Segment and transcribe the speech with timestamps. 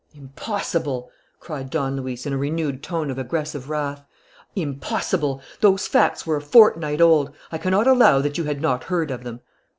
[0.15, 4.03] "Impossible!" cried Don Luis, in a renewed tone of aggressive wrath.
[4.55, 5.43] "Impossible!
[5.59, 7.31] Those facts were a fortnight old.
[7.51, 9.41] I cannot allow that you had not heard of them."